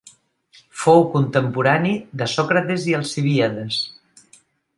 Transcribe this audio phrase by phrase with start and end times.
[0.83, 1.91] Fou contemporani
[2.23, 3.79] de Sòcrates i Alcibíades.